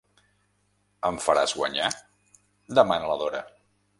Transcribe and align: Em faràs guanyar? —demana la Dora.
Em 1.09 1.19
faràs 1.25 1.53
guanyar? 1.59 1.91
—demana 1.99 3.13
la 3.13 3.21
Dora. 3.25 3.43